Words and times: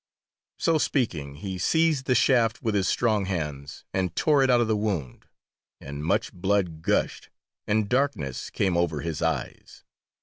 So 0.57 0.79
speaking 0.79 1.35
he 1.35 1.59
seized 1.59 2.05
the 2.07 2.15
shaft 2.15 2.63
with 2.63 2.73
his 2.73 2.87
strong 2.87 3.25
hands 3.25 3.85
and 3.93 4.15
tore 4.15 4.41
it 4.41 4.49
out 4.49 4.59
of 4.59 4.67
the 4.67 4.75
wound, 4.75 5.27
and 5.79 6.03
much 6.03 6.33
blood 6.33 6.81
gushed, 6.81 7.29
and 7.67 7.87
darkness 7.87 8.49
came 8.49 8.75
over 8.75 9.01
his 9.01 9.21
eyes. 9.21 9.83